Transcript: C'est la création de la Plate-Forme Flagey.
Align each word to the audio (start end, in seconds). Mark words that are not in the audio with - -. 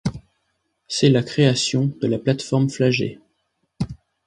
C'est 0.87 1.09
la 1.09 1.21
création 1.21 1.85
de 2.01 2.07
la 2.07 2.17
Plate-Forme 2.17 2.71
Flagey. 2.71 3.19